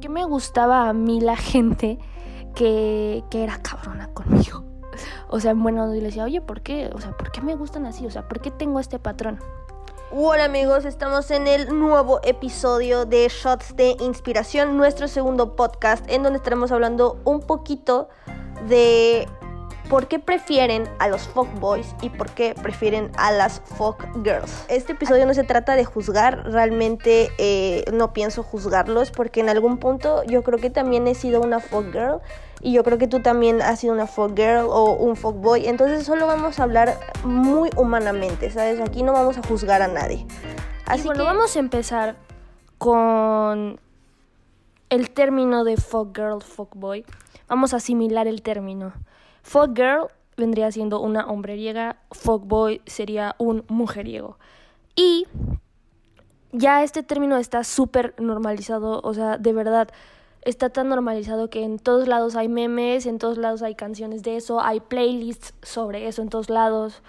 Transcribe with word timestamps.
que 0.00 0.08
me 0.08 0.24
gustaba 0.24 0.88
a 0.88 0.92
mí 0.92 1.20
la 1.20 1.36
gente 1.36 1.98
que, 2.54 3.24
que 3.30 3.44
era 3.44 3.60
cabrona 3.62 4.08
conmigo. 4.08 4.64
O 5.30 5.38
sea, 5.38 5.54
bueno, 5.54 5.86
yo 5.94 6.00
le 6.00 6.06
decía, 6.06 6.24
oye, 6.24 6.40
¿por 6.40 6.62
qué? 6.62 6.90
O 6.92 7.00
sea, 7.00 7.12
¿por 7.16 7.30
qué 7.30 7.40
me 7.40 7.54
gustan 7.54 7.86
así? 7.86 8.04
O 8.06 8.10
sea, 8.10 8.26
¿por 8.26 8.40
qué 8.40 8.50
tengo 8.50 8.80
este 8.80 8.98
patrón? 8.98 9.38
Hola 10.10 10.46
amigos, 10.46 10.86
estamos 10.86 11.30
en 11.30 11.46
el 11.46 11.78
nuevo 11.78 12.18
episodio 12.24 13.04
de 13.04 13.28
Shots 13.28 13.76
de 13.76 13.94
Inspiración, 14.00 14.78
nuestro 14.78 15.06
segundo 15.06 15.54
podcast, 15.54 16.02
en 16.10 16.22
donde 16.22 16.38
estaremos 16.38 16.72
hablando 16.72 17.20
un 17.24 17.40
poquito 17.40 18.08
de 18.68 19.28
por 19.88 20.08
qué 20.08 20.18
prefieren 20.18 20.88
a 20.98 21.08
los 21.08 21.22
folk 21.28 21.52
boys 21.58 21.94
y 22.02 22.10
por 22.10 22.30
qué 22.30 22.54
prefieren 22.54 23.10
a 23.16 23.32
las 23.32 23.60
folk 23.60 24.06
girls. 24.22 24.64
Este 24.68 24.92
episodio 24.92 25.26
no 25.26 25.34
se 25.34 25.44
trata 25.44 25.76
de 25.76 25.84
juzgar, 25.84 26.44
realmente 26.50 27.30
eh, 27.38 27.84
no 27.92 28.12
pienso 28.12 28.42
juzgarlos 28.42 29.10
porque 29.10 29.40
en 29.40 29.48
algún 29.48 29.78
punto 29.78 30.22
yo 30.24 30.42
creo 30.42 30.58
que 30.58 30.70
también 30.70 31.06
he 31.06 31.14
sido 31.14 31.40
una 31.40 31.60
folk 31.60 31.92
girl 31.92 32.20
y 32.60 32.72
yo 32.72 32.84
creo 32.84 32.98
que 32.98 33.06
tú 33.06 33.20
también 33.20 33.62
has 33.62 33.80
sido 33.80 33.94
una 33.94 34.06
folk 34.06 34.36
girl 34.36 34.66
o 34.68 34.92
un 34.92 35.16
folk 35.16 35.38
boy. 35.38 35.66
Entonces 35.66 36.04
solo 36.04 36.26
vamos 36.26 36.58
a 36.58 36.64
hablar 36.64 36.98
muy 37.24 37.70
humanamente, 37.76 38.50
¿sabes? 38.50 38.80
Aquí 38.80 39.02
no 39.02 39.12
vamos 39.12 39.38
a 39.38 39.42
juzgar 39.46 39.82
a 39.82 39.88
nadie. 39.88 40.26
Así 40.86 41.04
bueno, 41.04 41.20
que 41.20 41.26
vamos 41.26 41.56
a 41.56 41.58
empezar 41.58 42.16
con 42.78 43.80
el 44.90 45.10
término 45.10 45.64
de 45.64 45.76
folk 45.76 46.16
girl, 46.16 46.42
folk 46.42 46.74
boy. 46.74 47.04
Vamos 47.48 47.72
a 47.74 47.76
asimilar 47.78 48.26
el 48.26 48.42
término. 48.42 48.92
Folk 49.42 49.76
girl 49.76 50.08
vendría 50.36 50.70
siendo 50.72 51.00
una 51.00 51.26
hombreriega, 51.26 51.96
folk 52.12 52.44
boy 52.44 52.80
sería 52.86 53.34
un 53.38 53.64
mujeriego. 53.68 54.38
Y 54.94 55.26
ya 56.52 56.82
este 56.82 57.02
término 57.02 57.36
está 57.36 57.64
súper 57.64 58.14
normalizado, 58.18 59.00
o 59.02 59.14
sea, 59.14 59.36
de 59.36 59.52
verdad, 59.52 59.88
está 60.42 60.70
tan 60.70 60.88
normalizado 60.88 61.50
que 61.50 61.64
en 61.64 61.78
todos 61.78 62.08
lados 62.08 62.36
hay 62.36 62.48
memes, 62.48 63.06
en 63.06 63.18
todos 63.18 63.36
lados 63.36 63.62
hay 63.62 63.74
canciones 63.74 64.22
de 64.22 64.36
eso, 64.36 64.60
hay 64.60 64.80
playlists 64.80 65.52
sobre 65.62 66.08
eso 66.08 66.22
en 66.22 66.30
todos 66.30 66.48
lados. 66.48 67.02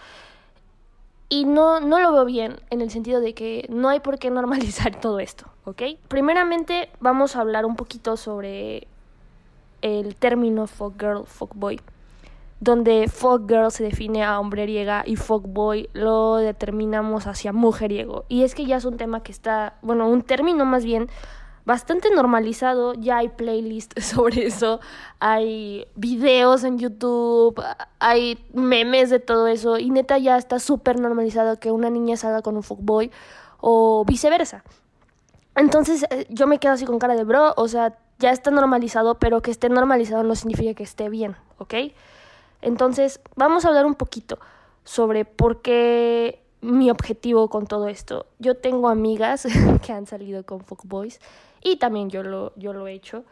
Y 1.31 1.45
no, 1.45 1.79
no 1.79 1.99
lo 1.99 2.11
veo 2.11 2.25
bien 2.25 2.59
en 2.71 2.81
el 2.81 2.89
sentido 2.89 3.21
de 3.21 3.35
que 3.35 3.67
no 3.69 3.89
hay 3.89 3.99
por 3.99 4.17
qué 4.17 4.31
normalizar 4.31 4.99
todo 5.01 5.19
esto, 5.19 5.45
¿ok? 5.65 5.83
Primeramente 6.07 6.89
vamos 6.99 7.35
a 7.35 7.41
hablar 7.41 7.65
un 7.65 7.75
poquito 7.75 8.17
sobre 8.17 8.87
el 9.81 10.15
término 10.15 10.65
folk 10.67 10.99
girl, 10.99 11.25
folk 11.25 11.53
boy 11.55 11.79
donde 12.59 13.07
folk 13.07 13.47
girl 13.47 13.71
se 13.71 13.83
define 13.83 14.23
a 14.23 14.39
hombreriega 14.39 15.03
y 15.05 15.15
folk 15.15 15.45
boy 15.47 15.89
lo 15.93 16.35
determinamos 16.37 17.27
hacia 17.27 17.53
mujeriego. 17.53 18.25
Y 18.27 18.43
es 18.43 18.55
que 18.55 18.65
ya 18.65 18.77
es 18.77 18.85
un 18.85 18.97
tema 18.97 19.23
que 19.23 19.31
está, 19.31 19.77
bueno, 19.81 20.07
un 20.07 20.21
término 20.23 20.65
más 20.65 20.83
bien 20.83 21.09
bastante 21.65 22.09
normalizado, 22.09 22.95
ya 22.95 23.17
hay 23.17 23.29
playlists 23.29 24.03
sobre 24.05 24.47
eso, 24.47 24.79
hay 25.19 25.85
videos 25.95 26.63
en 26.63 26.79
YouTube, 26.79 27.61
hay 27.99 28.43
memes 28.53 29.09
de 29.09 29.19
todo 29.19 29.47
eso 29.47 29.77
y 29.77 29.91
neta 29.91 30.17
ya 30.17 30.37
está 30.37 30.59
súper 30.59 30.99
normalizado 30.99 31.59
que 31.59 31.71
una 31.71 31.89
niña 31.89 32.17
salga 32.17 32.41
con 32.41 32.57
un 32.57 32.63
boy 32.79 33.11
o 33.61 34.03
viceversa. 34.03 34.63
Entonces 35.55 36.05
eh, 36.09 36.25
yo 36.29 36.47
me 36.47 36.57
quedo 36.57 36.73
así 36.73 36.85
con 36.85 36.99
cara 36.99 37.15
de 37.15 37.23
bro, 37.23 37.53
o 37.55 37.67
sea, 37.67 37.97
ya 38.17 38.31
está 38.31 38.51
normalizado, 38.51 39.19
pero 39.19 39.41
que 39.41 39.51
esté 39.51 39.69
normalizado 39.69 40.23
no 40.23 40.35
significa 40.35 40.73
que 40.73 40.83
esté 40.83 41.07
bien, 41.09 41.35
¿ok? 41.57 41.73
Entonces, 42.61 43.21
vamos 43.35 43.65
a 43.65 43.69
hablar 43.69 43.85
un 43.85 43.95
poquito 43.95 44.39
sobre 44.83 45.25
por 45.25 45.61
qué 45.61 46.43
mi 46.61 46.89
objetivo 46.89 47.49
con 47.49 47.67
todo 47.67 47.87
esto. 47.87 48.25
Yo 48.39 48.55
tengo 48.55 48.89
amigas 48.89 49.47
que 49.85 49.93
han 49.93 50.05
salido 50.05 50.43
con 50.43 50.63
boys 50.83 51.19
y 51.61 51.77
también 51.77 52.09
yo 52.09 52.23
lo, 52.23 52.53
yo 52.55 52.73
lo 52.73 52.87
he 52.87 52.93
hecho. 52.93 53.23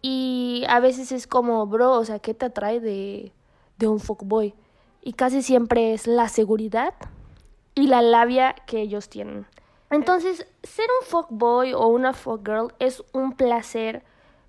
Y 0.00 0.64
a 0.68 0.78
veces 0.80 1.10
es 1.10 1.26
como, 1.26 1.66
bro, 1.66 1.92
o 1.92 2.04
sea, 2.04 2.20
¿qué 2.20 2.34
te 2.34 2.46
atrae 2.46 2.80
de, 2.80 3.32
de 3.78 3.88
un 3.88 4.00
boy? 4.22 4.54
Y 5.02 5.14
casi 5.14 5.42
siempre 5.42 5.92
es 5.92 6.06
la 6.06 6.28
seguridad 6.28 6.94
y 7.74 7.88
la 7.88 8.02
labia 8.02 8.54
que 8.66 8.80
ellos 8.80 9.08
tienen. 9.08 9.46
Entonces, 9.90 10.46
ser 10.62 10.86
un 11.00 11.26
boy 11.30 11.72
o 11.72 11.86
una 11.86 12.12
girl 12.12 12.72
es 12.78 13.02
un 13.12 13.32
placer 13.32 14.04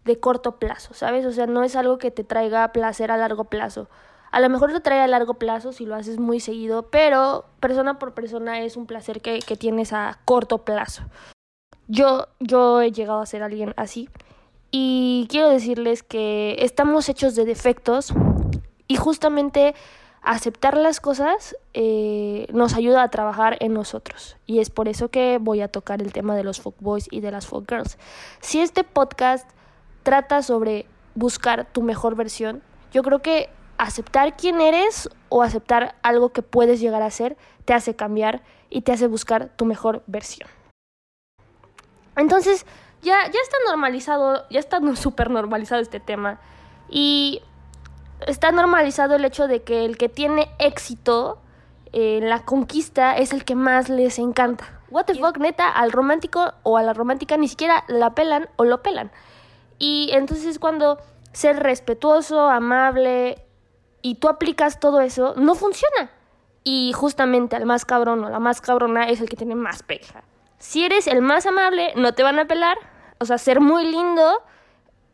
de 0.06 0.20
corto 0.20 0.58
plazo, 0.59 0.94
¿sabes? 0.94 1.25
O 1.25 1.31
sea, 1.31 1.48
no 1.48 1.64
es 1.64 1.75
algo 1.75 1.98
que 1.98 2.12
te 2.12 2.24
traiga 2.24 2.72
placer 2.72 3.12
a 3.12 3.18
largo 3.18 3.46
plazo. 3.46 3.88
A 4.32 4.40
lo 4.40 4.50
mejor 4.50 4.72
te 4.72 4.80
trae 4.80 5.00
a 5.00 5.08
largo 5.08 5.36
plazo 5.36 5.72
si 5.72 5.86
lo 5.86 5.96
haces 5.96 6.20
muy 6.20 6.40
seguido, 6.40 6.84
pero 6.84 7.46
persona 7.60 8.00
por 8.00 8.14
persona 8.14 8.62
es 8.62 8.78
un 8.78 8.86
placer 8.86 9.22
que, 9.22 9.40
tienes 9.58 9.94
a 9.94 10.20
corto 10.26 10.60
plazo. 10.60 11.04
Yo, 11.88 12.28
yo 12.40 12.82
he 12.82 12.92
llegado 12.92 13.22
a 13.22 13.26
ser 13.26 13.42
alguien 13.42 13.74
así 13.76 14.10
y 14.72 15.28
quiero 15.30 15.50
decirles 15.50 16.04
que 16.04 16.58
estamos 16.60 17.10
hechos 17.10 17.36
de 17.36 17.46
defectos 17.46 18.14
y 18.88 18.96
justamente 18.96 19.74
aceptar 20.22 20.78
las 20.78 21.00
cosas 21.00 21.56
eh, 21.74 22.46
nos 22.54 22.76
ayuda 22.76 23.04
a 23.04 23.10
trabajar 23.10 23.58
en 23.62 23.74
nosotros. 23.74 24.38
Y 24.46 24.60
es 24.60 24.70
por 24.70 24.88
eso 24.88 25.10
que 25.10 25.40
voy 25.40 25.62
a 25.62 25.68
tocar 25.68 26.02
el 26.02 26.14
tema 26.14 26.36
de 26.36 26.44
los 26.44 26.60
folk 26.60 26.76
boys 26.80 27.08
y 27.10 27.22
de 27.22 27.32
las 27.32 27.48
folk 27.48 27.68
girls. 27.68 27.98
Si 28.42 28.60
este 28.60 28.84
podcast 28.84 29.50
trata 30.04 30.44
sobre 30.44 30.86
buscar 31.16 31.68
tu 31.72 31.82
mejor 31.82 32.16
versión, 32.16 32.62
yo 32.92 33.02
creo 33.02 33.20
que 33.20 33.50
aceptar 33.80 34.36
quién 34.36 34.62
eres 34.62 35.10
o 35.30 35.42
aceptar 35.42 35.96
algo 36.04 36.30
que 36.30 36.42
puedes 36.42 36.80
llegar 36.80 37.02
a 37.02 37.10
ser 37.10 37.38
te 37.66 37.74
hace 37.74 37.96
cambiar 37.96 38.44
y 38.70 38.82
te 38.82 38.92
hace 38.92 39.08
buscar 39.08 39.50
tu 39.56 39.66
mejor 39.66 40.04
versión. 40.06 40.50
Entonces, 42.16 42.66
ya, 43.02 43.24
ya 43.24 43.40
está 43.42 43.58
normalizado, 43.66 44.46
ya 44.50 44.60
está 44.60 44.80
súper 44.96 45.32
normalizado 45.32 45.82
este 45.82 46.00
tema. 46.00 46.40
Y 46.90 47.42
está 48.28 48.52
normalizado 48.52 49.16
el 49.16 49.26
hecho 49.26 49.48
de 49.48 49.64
que 49.64 49.86
el 49.86 49.98
que 49.98 50.10
tiene 50.10 50.50
éxito 50.60 51.40
en 51.94 52.30
la 52.30 52.44
conquista 52.44 53.16
es 53.16 53.32
el 53.32 53.46
que 53.46 53.56
más 53.56 53.88
les 53.88 54.20
encanta. 54.20 54.82
What 54.90 55.06
the 55.06 55.16
fuck, 55.16 55.38
neta, 55.38 55.70
al 55.70 55.92
romántico 55.92 56.54
o 56.64 56.78
a 56.78 56.84
la 56.84 56.94
romántica 56.94 57.38
ni 57.38 57.48
siquiera 57.48 57.86
la 57.88 58.14
pelan 58.14 58.50
o 58.58 58.66
lo 58.66 58.82
pelan. 58.82 59.12
Y 59.78 60.10
entonces 60.12 60.60
cuando 60.60 61.00
ser 61.32 61.58
respetuoso, 61.60 62.50
amable, 62.50 63.46
y 64.02 64.16
tú 64.16 64.30
aplicas 64.30 64.80
todo 64.80 65.02
eso, 65.02 65.34
no 65.38 65.56
funciona. 65.56 66.12
Y 66.64 66.92
justamente 66.94 67.56
al 67.56 67.66
más 67.66 67.86
cabrón 67.86 68.24
o 68.24 68.30
la 68.30 68.40
más 68.40 68.62
cabrona 68.62 69.10
es 69.10 69.22
el 69.22 69.30
que 69.30 69.36
tiene 69.36 69.56
más 69.56 69.84
peja. 69.84 70.24
Si 70.58 70.84
eres 70.84 71.08
el 71.08 71.22
más 71.22 71.46
amable, 71.46 71.94
no 71.96 72.14
te 72.14 72.24
van 72.24 72.38
a 72.38 72.46
pelar. 72.46 72.78
O 73.20 73.26
sea, 73.26 73.38
ser 73.38 73.60
muy 73.60 73.86
lindo 73.86 74.42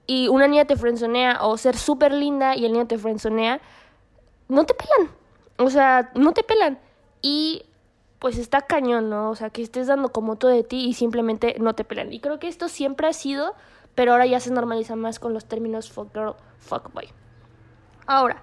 y 0.07 0.27
una 0.27 0.47
niña 0.47 0.65
te 0.65 0.75
frenzonea 0.75 1.39
o 1.41 1.57
ser 1.57 1.77
súper 1.77 2.13
linda 2.13 2.55
y 2.55 2.65
el 2.65 2.73
niño 2.73 2.87
te 2.87 2.97
frenzonea, 2.97 3.61
no 4.47 4.65
te 4.65 4.73
pelan. 4.73 5.11
O 5.57 5.69
sea, 5.69 6.11
no 6.15 6.33
te 6.33 6.43
pelan. 6.43 6.79
Y 7.21 7.63
pues 8.19 8.37
está 8.37 8.61
cañón, 8.61 9.09
¿no? 9.09 9.29
O 9.29 9.35
sea, 9.35 9.49
que 9.49 9.61
estés 9.61 9.87
dando 9.87 10.09
como 10.09 10.35
todo 10.35 10.51
de 10.51 10.63
ti 10.63 10.85
y 10.85 10.93
simplemente 10.93 11.55
no 11.59 11.73
te 11.73 11.83
pelan. 11.83 12.11
Y 12.13 12.19
creo 12.19 12.39
que 12.39 12.47
esto 12.47 12.69
siempre 12.69 13.07
ha 13.07 13.13
sido, 13.13 13.55
pero 13.93 14.11
ahora 14.11 14.25
ya 14.25 14.39
se 14.39 14.51
normaliza 14.51 14.95
más 14.95 15.19
con 15.19 15.33
los 15.33 15.45
términos 15.45 15.91
fuck 15.91 16.13
girl, 16.13 16.35
fuck 16.59 16.91
boy. 16.93 17.09
Ahora, 18.07 18.41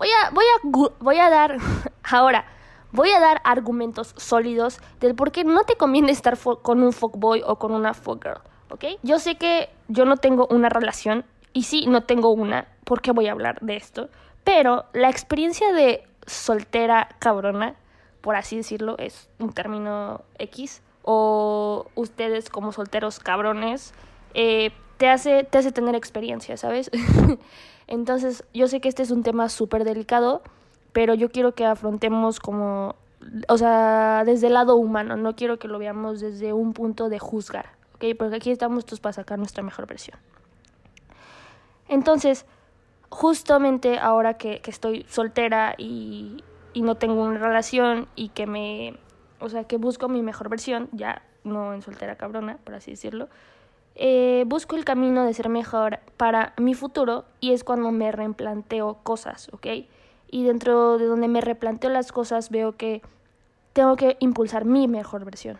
Voy 0.00 0.08
a, 0.08 0.30
voy 0.30 0.44
a, 0.46 0.88
voy 0.98 1.18
a 1.18 1.28
dar, 1.28 1.58
ahora, 2.10 2.46
voy 2.90 3.10
a 3.10 3.20
dar 3.20 3.42
argumentos 3.44 4.14
sólidos 4.16 4.80
del 4.98 5.14
por 5.14 5.30
qué 5.30 5.44
no 5.44 5.64
te 5.64 5.76
conviene 5.76 6.10
estar 6.10 6.38
con 6.38 6.82
un 6.82 6.94
fuckboy 6.94 7.42
o 7.46 7.56
con 7.56 7.72
una 7.74 7.92
fuckgirl, 7.92 8.40
¿ok? 8.70 8.84
Yo 9.02 9.18
sé 9.18 9.34
que 9.34 9.68
yo 9.88 10.06
no 10.06 10.16
tengo 10.16 10.46
una 10.50 10.70
relación, 10.70 11.26
y 11.52 11.64
sí, 11.64 11.84
no 11.86 12.04
tengo 12.04 12.30
una, 12.30 12.66
¿por 12.84 13.02
qué 13.02 13.12
voy 13.12 13.26
a 13.26 13.32
hablar 13.32 13.60
de 13.60 13.76
esto? 13.76 14.08
Pero 14.42 14.86
la 14.94 15.10
experiencia 15.10 15.70
de 15.74 16.08
soltera 16.24 17.10
cabrona, 17.18 17.74
por 18.22 18.36
así 18.36 18.56
decirlo, 18.56 18.96
es 18.96 19.28
un 19.38 19.52
término 19.52 20.22
X, 20.38 20.80
o 21.02 21.88
ustedes 21.94 22.48
como 22.48 22.72
solteros 22.72 23.18
cabrones, 23.18 23.92
eh, 24.32 24.70
te, 25.00 25.08
hace, 25.08 25.44
te 25.44 25.56
hace 25.56 25.72
tener 25.72 25.94
experiencia, 25.94 26.58
¿sabes? 26.58 26.90
Entonces, 27.86 28.44
yo 28.52 28.68
sé 28.68 28.82
que 28.82 28.88
este 28.90 29.02
es 29.02 29.10
un 29.10 29.22
tema 29.22 29.48
súper 29.48 29.84
delicado, 29.84 30.42
pero 30.92 31.14
yo 31.14 31.30
quiero 31.30 31.54
que 31.54 31.64
afrontemos 31.64 32.38
como, 32.38 32.96
o 33.48 33.56
sea, 33.56 34.24
desde 34.26 34.48
el 34.48 34.52
lado 34.52 34.76
humano, 34.76 35.16
no 35.16 35.34
quiero 35.36 35.58
que 35.58 35.68
lo 35.68 35.78
veamos 35.78 36.20
desde 36.20 36.52
un 36.52 36.74
punto 36.74 37.08
de 37.08 37.18
juzgar, 37.18 37.70
¿ok? 37.94 38.14
Porque 38.18 38.36
aquí 38.36 38.50
estamos 38.50 38.84
todos 38.84 39.00
para 39.00 39.14
sacar 39.14 39.38
nuestra 39.38 39.62
mejor 39.62 39.86
versión. 39.86 40.18
Entonces, 41.88 42.44
justamente 43.08 43.98
ahora 43.98 44.34
que, 44.34 44.60
estoy 44.66 45.06
soltera 45.08 45.76
y, 45.78 46.44
y 46.74 46.82
no 46.82 46.96
tengo 46.96 47.22
una 47.22 47.38
relación 47.38 48.06
y 48.16 48.28
que 48.28 48.46
me, 48.46 48.98
o 49.38 49.48
sea, 49.48 49.64
que 49.64 49.78
busco 49.78 50.10
mi 50.10 50.20
mejor 50.20 50.50
versión, 50.50 50.90
ya 50.92 51.22
no 51.42 51.72
en 51.72 51.80
soltera 51.80 52.16
cabrona, 52.16 52.58
por 52.58 52.74
así 52.74 52.90
decirlo, 52.90 53.30
eh, 53.94 54.44
busco 54.46 54.76
el 54.76 54.84
camino 54.84 55.24
de 55.24 55.34
ser 55.34 55.48
mejor 55.48 55.98
para 56.16 56.54
mi 56.56 56.74
futuro 56.74 57.24
y 57.40 57.52
es 57.52 57.64
cuando 57.64 57.90
me 57.90 58.12
replanteo 58.12 58.98
cosas, 59.02 59.48
¿ok? 59.52 59.66
Y 60.30 60.44
dentro 60.44 60.96
de 60.98 61.06
donde 61.06 61.28
me 61.28 61.40
replanteo 61.40 61.90
las 61.90 62.12
cosas 62.12 62.50
veo 62.50 62.76
que 62.76 63.02
tengo 63.72 63.96
que 63.96 64.16
impulsar 64.20 64.64
mi 64.64 64.88
mejor 64.88 65.24
versión. 65.24 65.58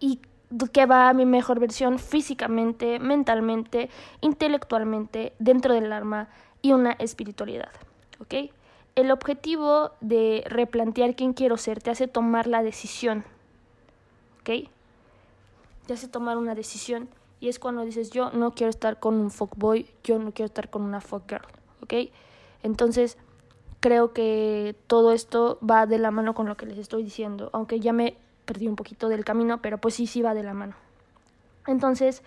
Y 0.00 0.20
que 0.72 0.86
va 0.86 1.08
a 1.08 1.14
mi 1.14 1.26
mejor 1.26 1.58
versión 1.58 1.98
físicamente, 1.98 2.98
mentalmente, 2.98 3.90
intelectualmente, 4.20 5.32
dentro 5.38 5.74
del 5.74 5.92
alma 5.92 6.28
y 6.62 6.72
una 6.72 6.92
espiritualidad. 6.92 7.70
¿Ok? 8.20 8.50
El 8.94 9.10
objetivo 9.10 9.90
de 10.00 10.42
replantear 10.46 11.14
quién 11.14 11.32
quiero 11.32 11.56
ser 11.58 11.82
te 11.82 11.90
hace 11.90 12.08
tomar 12.08 12.46
la 12.46 12.62
decisión. 12.62 13.24
¿Ok? 14.40 14.68
Te 15.86 15.92
hace 15.92 16.08
tomar 16.08 16.38
una 16.38 16.54
decisión 16.54 17.08
y 17.40 17.48
es 17.48 17.58
cuando 17.58 17.84
dices 17.84 18.10
yo 18.10 18.30
no 18.30 18.52
quiero 18.52 18.70
estar 18.70 18.98
con 18.98 19.14
un 19.14 19.30
fuckboy, 19.30 19.86
yo 20.04 20.18
no 20.18 20.32
quiero 20.32 20.46
estar 20.46 20.70
con 20.70 20.82
una 20.82 21.00
fuckgirl. 21.00 21.46
¿Ok? 21.82 22.10
Entonces, 22.62 23.18
creo 23.80 24.12
que 24.12 24.74
todo 24.86 25.12
esto 25.12 25.58
va 25.68 25.86
de 25.86 25.98
la 25.98 26.10
mano 26.10 26.34
con 26.34 26.46
lo 26.46 26.56
que 26.56 26.66
les 26.66 26.78
estoy 26.78 27.02
diciendo, 27.02 27.50
aunque 27.52 27.80
ya 27.80 27.92
me 27.92 28.16
perdí 28.44 28.66
un 28.66 28.76
poquito 28.76 29.08
del 29.08 29.24
camino, 29.24 29.60
pero 29.60 29.78
pues 29.78 29.94
sí, 29.94 30.06
sí 30.06 30.22
va 30.22 30.34
de 30.34 30.42
la 30.42 30.54
mano. 30.54 30.74
Entonces, 31.66 32.22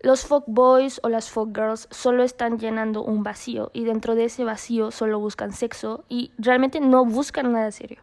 los 0.00 0.24
folk 0.24 0.44
boys 0.46 1.00
o 1.02 1.08
las 1.08 1.30
folk 1.30 1.54
girls 1.54 1.88
solo 1.90 2.22
están 2.22 2.58
llenando 2.58 3.02
un 3.02 3.22
vacío 3.22 3.70
y 3.72 3.84
dentro 3.84 4.14
de 4.14 4.24
ese 4.24 4.44
vacío 4.44 4.90
solo 4.90 5.18
buscan 5.18 5.52
sexo 5.52 6.04
y 6.08 6.32
realmente 6.38 6.80
no 6.80 7.04
buscan 7.04 7.52
nada 7.52 7.70
serio. 7.72 8.00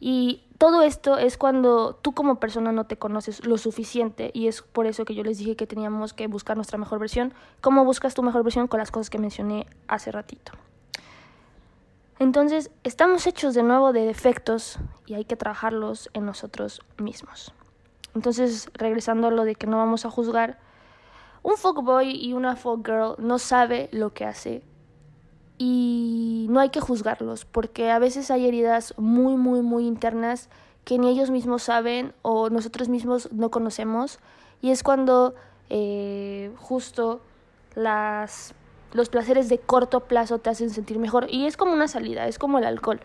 Y 0.00 0.44
todo 0.58 0.82
esto 0.82 1.18
es 1.18 1.38
cuando 1.38 1.94
tú 1.94 2.12
como 2.12 2.40
persona 2.40 2.72
no 2.72 2.84
te 2.84 2.96
conoces 2.96 3.46
lo 3.46 3.58
suficiente 3.58 4.30
y 4.34 4.48
es 4.48 4.62
por 4.62 4.86
eso 4.86 5.04
que 5.04 5.14
yo 5.14 5.22
les 5.22 5.38
dije 5.38 5.56
que 5.56 5.66
teníamos 5.66 6.12
que 6.12 6.26
buscar 6.26 6.56
nuestra 6.56 6.78
mejor 6.78 6.98
versión. 6.98 7.34
¿Cómo 7.60 7.84
buscas 7.84 8.14
tu 8.14 8.22
mejor 8.22 8.42
versión? 8.42 8.68
Con 8.68 8.78
las 8.78 8.90
cosas 8.90 9.10
que 9.10 9.18
mencioné 9.18 9.66
hace 9.88 10.10
ratito. 10.12 10.52
Entonces, 12.18 12.70
estamos 12.82 13.26
hechos 13.26 13.54
de 13.54 13.62
nuevo 13.62 13.92
de 13.92 14.06
defectos 14.06 14.78
y 15.04 15.14
hay 15.14 15.24
que 15.26 15.36
trabajarlos 15.36 16.08
en 16.14 16.24
nosotros 16.24 16.80
mismos. 16.96 17.52
Entonces, 18.14 18.70
regresando 18.72 19.28
a 19.28 19.30
lo 19.30 19.44
de 19.44 19.54
que 19.54 19.66
no 19.66 19.76
vamos 19.76 20.06
a 20.06 20.10
juzgar, 20.10 20.58
un 21.42 21.56
fuckboy 21.58 22.10
y 22.10 22.32
una 22.32 22.56
girl 22.56 23.16
no 23.18 23.38
sabe 23.38 23.90
lo 23.92 24.14
que 24.14 24.24
hace 24.24 24.62
y 25.58 26.46
no 26.50 26.60
hay 26.60 26.70
que 26.70 26.80
juzgarlos 26.80 27.44
porque 27.44 27.90
a 27.90 27.98
veces 27.98 28.30
hay 28.30 28.46
heridas 28.46 28.94
muy, 28.96 29.36
muy, 29.36 29.62
muy 29.62 29.86
internas 29.86 30.48
que 30.84 30.98
ni 30.98 31.08
ellos 31.08 31.30
mismos 31.30 31.64
saben 31.64 32.12
o 32.22 32.50
nosotros 32.50 32.88
mismos 32.88 33.32
no 33.32 33.50
conocemos 33.50 34.18
y 34.60 34.70
es 34.70 34.82
cuando 34.82 35.34
eh, 35.70 36.52
justo 36.56 37.20
las 37.74 38.54
los 38.92 39.08
placeres 39.08 39.48
de 39.48 39.58
corto 39.58 40.00
plazo 40.00 40.38
te 40.38 40.50
hacen 40.50 40.70
sentir 40.70 40.98
mejor 40.98 41.26
y 41.28 41.46
es 41.46 41.56
como 41.56 41.72
una 41.72 41.88
salida, 41.88 42.26
es 42.26 42.38
como 42.38 42.58
el 42.58 42.64
alcohol. 42.64 43.00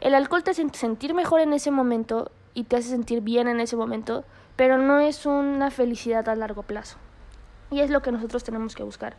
El 0.00 0.14
alcohol 0.14 0.42
te 0.42 0.52
hace 0.52 0.66
sentir 0.72 1.12
mejor 1.14 1.40
en 1.40 1.52
ese 1.52 1.70
momento 1.70 2.30
y 2.54 2.64
te 2.64 2.76
hace 2.76 2.88
sentir 2.88 3.20
bien 3.20 3.46
en 3.46 3.60
ese 3.60 3.76
momento, 3.76 4.24
pero 4.56 4.78
no 4.78 4.98
es 4.98 5.26
una 5.26 5.70
felicidad 5.70 6.28
a 6.28 6.36
largo 6.36 6.62
plazo. 6.62 6.96
Y 7.70 7.80
es 7.80 7.90
lo 7.90 8.00
que 8.00 8.12
nosotros 8.12 8.44
tenemos 8.44 8.74
que 8.74 8.82
buscar, 8.82 9.16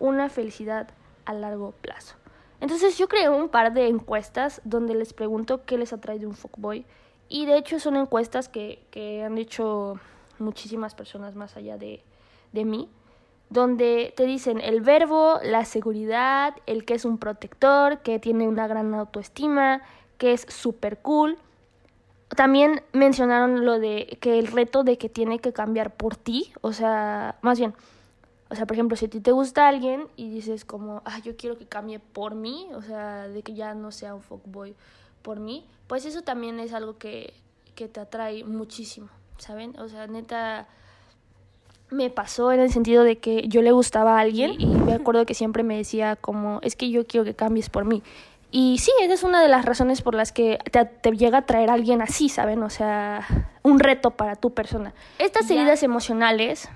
una 0.00 0.28
felicidad 0.28 0.88
a 1.24 1.32
largo 1.32 1.72
plazo. 1.80 2.16
Entonces 2.60 2.96
yo 2.98 3.08
creé 3.08 3.28
un 3.28 3.48
par 3.48 3.72
de 3.72 3.88
encuestas 3.88 4.60
donde 4.64 4.94
les 4.94 5.12
pregunto 5.12 5.64
qué 5.64 5.76
les 5.76 5.92
atrae 5.92 6.18
de 6.18 6.26
un 6.26 6.34
fuckboy 6.34 6.86
y 7.28 7.46
de 7.46 7.56
hecho 7.58 7.78
son 7.80 7.96
encuestas 7.96 8.48
que, 8.48 8.82
que 8.90 9.22
han 9.24 9.38
hecho 9.38 9.98
muchísimas 10.38 10.94
personas 10.94 11.34
más 11.34 11.56
allá 11.56 11.76
de, 11.76 12.02
de 12.52 12.64
mí 12.64 12.88
donde 13.50 14.12
te 14.16 14.26
dicen 14.26 14.60
el 14.60 14.80
verbo, 14.80 15.38
la 15.42 15.64
seguridad, 15.64 16.54
el 16.66 16.84
que 16.84 16.94
es 16.94 17.04
un 17.04 17.18
protector, 17.18 17.98
que 17.98 18.18
tiene 18.18 18.48
una 18.48 18.66
gran 18.66 18.92
autoestima, 18.94 19.82
que 20.18 20.32
es 20.32 20.46
súper 20.48 20.98
cool. 20.98 21.38
También 22.36 22.82
mencionaron 22.92 23.64
lo 23.64 23.78
de 23.78 24.18
que 24.20 24.38
el 24.38 24.48
reto 24.48 24.82
de 24.82 24.98
que 24.98 25.08
tiene 25.08 25.38
que 25.38 25.52
cambiar 25.52 25.94
por 25.94 26.16
ti, 26.16 26.52
o 26.62 26.72
sea, 26.72 27.36
más 27.42 27.58
bien, 27.58 27.74
o 28.54 28.56
sea, 28.56 28.66
por 28.66 28.76
ejemplo, 28.76 28.96
si 28.96 29.06
a 29.06 29.10
ti 29.10 29.18
te 29.18 29.32
gusta 29.32 29.66
alguien 29.66 30.06
y 30.14 30.30
dices 30.30 30.64
como, 30.64 31.02
ah, 31.04 31.18
yo 31.18 31.36
quiero 31.36 31.58
que 31.58 31.66
cambie 31.66 31.98
por 31.98 32.36
mí, 32.36 32.68
o 32.72 32.82
sea, 32.82 33.26
de 33.26 33.42
que 33.42 33.52
ya 33.52 33.74
no 33.74 33.90
sea 33.90 34.14
un 34.14 34.22
fuckboy 34.22 34.76
por 35.22 35.40
mí, 35.40 35.66
pues 35.88 36.06
eso 36.06 36.22
también 36.22 36.60
es 36.60 36.72
algo 36.72 36.96
que, 36.96 37.34
que 37.74 37.88
te 37.88 37.98
atrae 37.98 38.44
muchísimo, 38.44 39.08
¿saben? 39.38 39.76
O 39.80 39.88
sea, 39.88 40.06
neta, 40.06 40.68
me 41.90 42.10
pasó 42.10 42.52
en 42.52 42.60
el 42.60 42.70
sentido 42.70 43.02
de 43.02 43.18
que 43.18 43.48
yo 43.48 43.60
le 43.60 43.72
gustaba 43.72 44.18
a 44.18 44.20
alguien 44.20 44.54
y 44.60 44.66
me 44.66 44.92
acuerdo 44.92 45.26
que 45.26 45.34
siempre 45.34 45.64
me 45.64 45.76
decía 45.76 46.14
como, 46.14 46.60
es 46.62 46.76
que 46.76 46.90
yo 46.90 47.08
quiero 47.08 47.24
que 47.24 47.34
cambies 47.34 47.70
por 47.70 47.84
mí. 47.84 48.04
Y 48.52 48.78
sí, 48.78 48.92
esa 49.02 49.14
es 49.14 49.24
una 49.24 49.42
de 49.42 49.48
las 49.48 49.64
razones 49.64 50.00
por 50.00 50.14
las 50.14 50.30
que 50.30 50.60
te, 50.70 51.10
llega 51.10 51.38
a 51.38 51.42
traer 51.46 51.70
a 51.70 51.72
alguien 51.72 52.00
así, 52.00 52.28
¿saben? 52.28 52.62
O 52.62 52.70
sea, 52.70 53.26
un 53.64 53.80
reto 53.80 54.12
para 54.12 54.36
tu 54.36 54.54
persona. 54.54 54.94
Estas 55.18 55.50
heridas 55.50 55.82
emocionales 55.82 56.68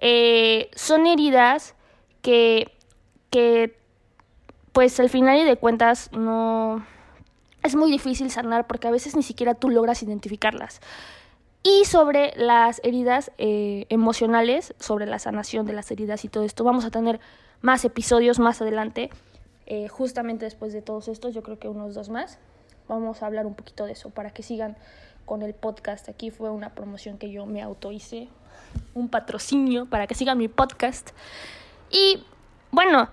eh, 0.00 0.70
son 0.74 1.06
heridas 1.06 1.74
que, 2.22 2.72
que, 3.30 3.76
pues 4.72 4.98
al 5.00 5.08
final 5.08 5.44
de 5.44 5.56
cuentas, 5.56 6.10
no... 6.12 6.84
Es 7.62 7.74
muy 7.74 7.90
difícil 7.90 8.30
sanar 8.30 8.66
porque 8.66 8.86
a 8.86 8.90
veces 8.92 9.16
ni 9.16 9.22
siquiera 9.22 9.54
tú 9.54 9.68
logras 9.68 10.02
identificarlas 10.02 10.80
y 11.62 11.84
sobre 11.84 12.32
las 12.36 12.80
heridas 12.84 13.32
eh, 13.36 13.86
emocionales, 13.88 14.74
sobre 14.78 15.06
la 15.06 15.18
sanación 15.18 15.66
de 15.66 15.72
las 15.72 15.90
heridas 15.90 16.24
y 16.24 16.28
todo 16.28 16.44
esto. 16.44 16.64
Vamos 16.64 16.84
a 16.84 16.90
tener 16.90 17.20
más 17.60 17.84
episodios 17.84 18.38
más 18.38 18.62
adelante, 18.62 19.10
eh, 19.70 19.88
justamente 19.88 20.46
después 20.46 20.72
de 20.72 20.80
todos 20.80 21.08
estos, 21.08 21.34
yo 21.34 21.42
creo 21.42 21.58
que 21.58 21.68
unos 21.68 21.94
dos 21.94 22.08
más. 22.08 22.38
Vamos 22.88 23.22
a 23.22 23.26
hablar 23.26 23.44
un 23.44 23.54
poquito 23.54 23.84
de 23.84 23.92
eso 23.92 24.08
para 24.08 24.30
que 24.30 24.42
sigan 24.42 24.78
con 25.28 25.42
el 25.42 25.54
podcast. 25.54 26.08
Aquí 26.08 26.30
fue 26.30 26.50
una 26.50 26.70
promoción 26.70 27.18
que 27.18 27.30
yo 27.30 27.46
me 27.46 27.62
auto 27.62 27.92
hice, 27.92 28.28
un 28.94 29.08
patrocinio 29.08 29.86
para 29.86 30.08
que 30.08 30.14
sigan 30.14 30.38
mi 30.38 30.48
podcast. 30.48 31.10
Y 31.90 32.24
bueno, 32.72 33.10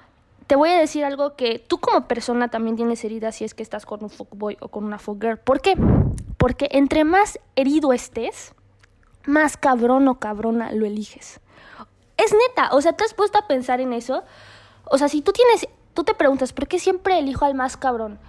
te 0.48 0.56
voy 0.56 0.70
a 0.70 0.80
decir 0.80 1.04
algo 1.04 1.36
que 1.36 1.60
tú 1.60 1.80
como 1.80 2.08
persona 2.08 2.48
también 2.48 2.78
tienes 2.78 3.04
heridas 3.04 3.36
si 3.36 3.44
es 3.44 3.54
que 3.54 3.62
estás 3.62 3.86
con 3.86 4.02
un 4.02 4.10
fuckboy 4.10 4.58
o 4.62 4.70
con 4.70 4.86
una 4.86 4.98
fuckgirl. 4.98 5.38
¿Por 5.38 5.62
qué? 5.62 5.76
Porque 6.38 6.70
entre 6.72 7.04
más 7.04 7.38
herido 7.56 7.94
estés, 7.94 8.56
más 9.26 9.58
cabrón 9.58 10.08
o 10.08 10.18
cabrona 10.18 10.72
lo 10.72 10.86
eliges. 10.86 11.42
Es 12.18 12.34
neta, 12.34 12.70
o 12.72 12.82
sea, 12.82 12.94
¿te 12.94 13.04
has 13.04 13.14
puesto 13.14 13.38
a 13.38 13.48
pensar 13.48 13.82
en 13.82 13.92
eso? 13.92 14.24
O 14.86 14.98
sea, 14.98 15.10
si 15.10 15.22
tú 15.22 15.34
tienes, 15.34 15.68
tú 15.94 16.06
te 16.06 16.14
preguntas, 16.14 16.54
¿por 16.54 16.68
qué 16.68 16.80
siempre 16.80 17.20
elijo 17.20 17.44
al 17.44 17.56
más 17.56 17.76
cabrón? 17.76 18.20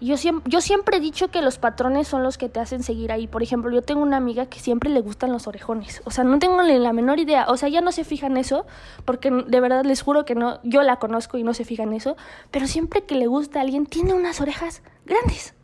Yo 0.00 0.16
siempre, 0.16 0.48
yo 0.50 0.60
siempre 0.60 0.98
he 0.98 1.00
dicho 1.00 1.28
que 1.28 1.42
los 1.42 1.58
patrones 1.58 2.06
son 2.06 2.22
los 2.22 2.38
que 2.38 2.48
te 2.48 2.60
hacen 2.60 2.82
seguir 2.84 3.10
ahí. 3.10 3.26
Por 3.26 3.42
ejemplo, 3.42 3.70
yo 3.72 3.82
tengo 3.82 4.02
una 4.02 4.16
amiga 4.16 4.46
que 4.46 4.60
siempre 4.60 4.90
le 4.90 5.00
gustan 5.00 5.32
los 5.32 5.48
orejones. 5.48 6.02
O 6.04 6.12
sea, 6.12 6.22
no 6.22 6.38
tengo 6.38 6.62
ni 6.62 6.78
la 6.78 6.92
menor 6.92 7.18
idea. 7.18 7.46
O 7.48 7.56
sea, 7.56 7.68
ya 7.68 7.80
no 7.80 7.90
se 7.90 8.04
fijan 8.04 8.36
eso, 8.36 8.64
porque 9.04 9.30
de 9.30 9.60
verdad 9.60 9.84
les 9.84 10.02
juro 10.02 10.24
que 10.24 10.36
no, 10.36 10.60
yo 10.62 10.82
la 10.82 11.00
conozco 11.00 11.36
y 11.36 11.42
no 11.42 11.52
se 11.52 11.64
fijan 11.64 11.92
eso. 11.92 12.16
Pero 12.52 12.68
siempre 12.68 13.04
que 13.04 13.16
le 13.16 13.26
gusta 13.26 13.58
a 13.58 13.62
alguien, 13.62 13.86
tiene 13.86 14.14
unas 14.14 14.40
orejas 14.40 14.82
grandes. 15.04 15.54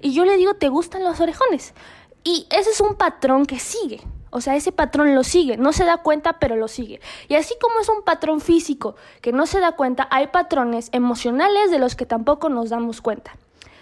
Y 0.00 0.12
yo 0.12 0.24
le 0.24 0.36
digo, 0.36 0.54
¿te 0.54 0.68
gustan 0.68 1.02
los 1.02 1.20
orejones? 1.20 1.74
Y 2.22 2.46
ese 2.50 2.70
es 2.70 2.80
un 2.80 2.94
patrón 2.94 3.46
que 3.46 3.58
sigue. 3.58 4.00
O 4.30 4.40
sea, 4.40 4.54
ese 4.54 4.70
patrón 4.70 5.14
lo 5.14 5.24
sigue, 5.24 5.56
no 5.56 5.72
se 5.72 5.84
da 5.84 5.98
cuenta, 5.98 6.38
pero 6.38 6.54
lo 6.54 6.68
sigue. 6.68 7.00
Y 7.28 7.34
así 7.34 7.54
como 7.60 7.80
es 7.80 7.88
un 7.88 8.02
patrón 8.02 8.40
físico 8.40 8.94
que 9.20 9.32
no 9.32 9.46
se 9.46 9.58
da 9.58 9.72
cuenta, 9.72 10.06
hay 10.10 10.28
patrones 10.28 10.88
emocionales 10.92 11.72
de 11.72 11.80
los 11.80 11.96
que 11.96 12.06
tampoco 12.06 12.48
nos 12.48 12.70
damos 12.70 13.00
cuenta. 13.00 13.32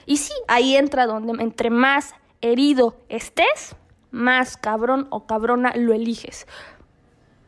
Y 0.08 0.16
sí, 0.16 0.32
ahí 0.48 0.74
entra 0.74 1.06
donde 1.06 1.42
entre 1.42 1.68
más 1.68 2.14
herido 2.40 2.96
estés, 3.10 3.76
más 4.10 4.56
cabrón 4.56 5.06
o 5.10 5.26
cabrona 5.26 5.74
lo 5.76 5.92
eliges. 5.92 6.46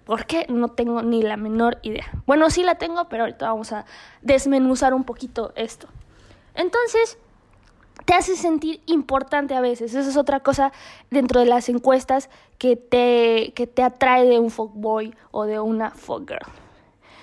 ¿Por 0.04 0.26
qué? 0.26 0.44
No 0.50 0.68
tengo 0.68 1.00
ni 1.00 1.22
la 1.22 1.38
menor 1.38 1.78
idea. 1.80 2.04
Bueno, 2.26 2.50
sí 2.50 2.62
la 2.62 2.74
tengo, 2.74 3.08
pero 3.08 3.22
ahorita 3.22 3.48
vamos 3.48 3.72
a 3.72 3.86
desmenuzar 4.20 4.92
un 4.92 5.04
poquito 5.04 5.54
esto. 5.56 5.88
Entonces, 6.54 7.16
te 8.04 8.12
hace 8.12 8.36
sentir 8.36 8.82
importante 8.84 9.54
a 9.54 9.62
veces. 9.62 9.94
Esa 9.94 10.10
es 10.10 10.18
otra 10.18 10.40
cosa 10.40 10.70
dentro 11.10 11.40
de 11.40 11.46
las 11.46 11.70
encuestas 11.70 12.28
que 12.58 12.76
te, 12.76 13.54
que 13.54 13.66
te 13.68 13.82
atrae 13.82 14.26
de 14.26 14.38
un 14.38 14.50
fuckboy 14.50 15.14
o 15.30 15.46
de 15.46 15.60
una 15.60 15.92
fuckgirl. 15.92 16.44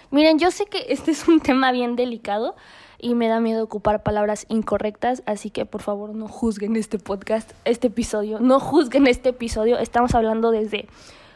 Miren, 0.10 0.40
yo 0.40 0.50
sé 0.50 0.66
que 0.66 0.88
este 0.90 1.12
es 1.12 1.28
un 1.28 1.40
tema 1.42 1.72
bien 1.72 1.96
delicado, 1.96 2.56
y 3.00 3.16
me 3.16 3.28
da 3.28 3.40
miedo 3.40 3.64
ocupar 3.64 4.04
palabras 4.04 4.46
incorrectas, 4.50 5.24
así 5.26 5.50
que 5.50 5.66
por 5.66 5.82
favor 5.82 6.16
no 6.16 6.28
juzguen 6.28 6.76
este 6.76 7.00
podcast, 7.00 7.52
este 7.66 7.88
episodio, 7.88 8.40
no 8.40 8.60
juzguen 8.60 9.08
este 9.08 9.30
episodio, 9.30 9.78
estamos 9.78 10.16
hablando 10.16 10.52
desde 10.52 10.88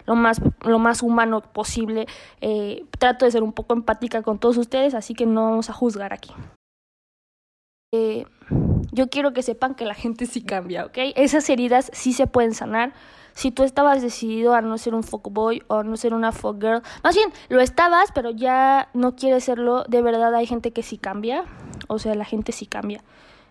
lo 0.05 0.15
más, 0.15 0.41
lo 0.61 0.79
más 0.79 1.03
humano 1.03 1.41
posible, 1.41 2.07
eh, 2.41 2.85
trato 2.97 3.25
de 3.25 3.31
ser 3.31 3.43
un 3.43 3.53
poco 3.53 3.73
empática 3.73 4.21
con 4.23 4.39
todos 4.39 4.57
ustedes, 4.57 4.93
así 4.93 5.13
que 5.13 5.25
no 5.25 5.49
vamos 5.49 5.69
a 5.69 5.73
juzgar 5.73 6.13
aquí. 6.13 6.31
Eh, 7.93 8.25
yo 8.91 9.09
quiero 9.09 9.33
que 9.33 9.43
sepan 9.43 9.75
que 9.75 9.85
la 9.85 9.93
gente 9.93 10.25
sí 10.25 10.41
cambia, 10.41 10.85
¿ok? 10.85 10.97
Esas 11.15 11.49
heridas 11.49 11.91
sí 11.93 12.13
se 12.13 12.27
pueden 12.27 12.53
sanar 12.53 12.93
si 13.33 13.51
tú 13.51 13.63
estabas 13.63 14.01
decidido 14.01 14.53
a 14.53 14.61
no 14.61 14.77
ser 14.77 14.93
un 14.93 15.03
fuckboy 15.03 15.63
o 15.67 15.83
no 15.83 15.97
ser 15.97 16.13
una 16.13 16.31
girl, 16.31 16.81
más 17.03 17.15
bien 17.15 17.31
lo 17.49 17.61
estabas, 17.61 18.11
pero 18.13 18.31
ya 18.31 18.89
no 18.93 19.15
quieres 19.15 19.43
serlo, 19.43 19.83
de 19.87 20.01
verdad 20.01 20.33
hay 20.35 20.45
gente 20.45 20.71
que 20.71 20.83
sí 20.83 20.97
cambia, 20.97 21.45
o 21.87 21.99
sea, 21.99 22.15
la 22.15 22.25
gente 22.25 22.51
sí 22.51 22.65
cambia. 22.65 23.03